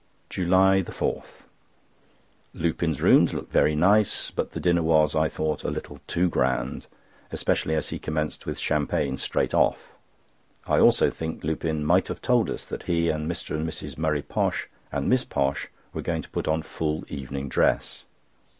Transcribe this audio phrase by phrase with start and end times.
[0.31, 6.27] JULY 4.—Lupin's rooms looked very nice; but the dinner was, I thought, a little too
[6.27, 6.87] grand,
[7.31, 9.89] especially as he commenced with champagne straight off.
[10.65, 13.55] I also think Lupin might have told us that he and Mr.
[13.55, 13.95] and Mrs.
[13.95, 18.03] Murray Posh and Miss Posh were going to put on full evening dress.